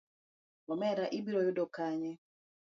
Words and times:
Omera 0.73 1.05
ibiro 1.17 1.39
yuda 1.45 1.65
kanye? 1.75 2.11